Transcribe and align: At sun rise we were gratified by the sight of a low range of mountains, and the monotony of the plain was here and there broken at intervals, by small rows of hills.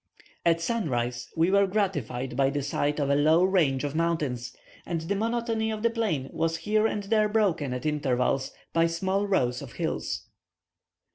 At 0.47 0.59
sun 0.61 0.89
rise 0.89 1.29
we 1.37 1.51
were 1.51 1.67
gratified 1.67 2.35
by 2.35 2.49
the 2.49 2.63
sight 2.63 2.99
of 2.99 3.11
a 3.11 3.15
low 3.15 3.43
range 3.43 3.83
of 3.83 3.93
mountains, 3.93 4.51
and 4.83 5.01
the 5.01 5.13
monotony 5.13 5.69
of 5.69 5.83
the 5.83 5.91
plain 5.91 6.27
was 6.33 6.57
here 6.57 6.87
and 6.87 7.03
there 7.03 7.29
broken 7.29 7.71
at 7.71 7.85
intervals, 7.85 8.51
by 8.73 8.87
small 8.87 9.27
rows 9.27 9.61
of 9.61 9.73
hills. 9.73 10.25